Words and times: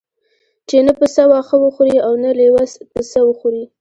چې 0.67 0.77
نه 0.87 0.93
پسه 0.99 1.23
واښه 1.29 1.57
وخوري 1.63 1.97
او 2.05 2.13
نه 2.23 2.29
لېوه 2.37 2.63
پسه 2.93 3.19
وخوري. 3.27 3.63